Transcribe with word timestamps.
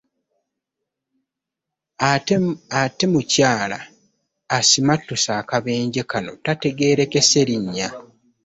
Ate 2.81 3.05
mukyala 3.13 3.79
asimattuse 4.57 5.29
akabenje 5.41 6.01
kano 6.11 6.31
tategeerekese 6.45 7.39
linnya. 7.47 7.89